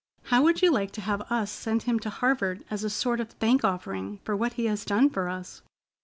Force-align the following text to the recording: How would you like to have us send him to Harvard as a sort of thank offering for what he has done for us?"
How 0.23 0.41
would 0.41 0.63
you 0.63 0.71
like 0.71 0.89
to 0.93 1.01
have 1.01 1.21
us 1.31 1.51
send 1.51 1.83
him 1.83 1.99
to 1.99 2.09
Harvard 2.09 2.65
as 2.71 2.83
a 2.83 2.89
sort 2.89 3.19
of 3.19 3.29
thank 3.33 3.63
offering 3.63 4.19
for 4.23 4.35
what 4.35 4.53
he 4.53 4.65
has 4.65 4.83
done 4.83 5.11
for 5.11 5.29
us?" 5.29 5.61